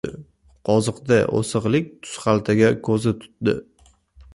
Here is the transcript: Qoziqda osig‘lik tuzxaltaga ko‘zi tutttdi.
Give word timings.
Qoziqda 0.69 1.19
osig‘lik 1.41 1.93
tuzxaltaga 2.07 2.75
ko‘zi 2.89 3.19
tutttdi. 3.23 3.61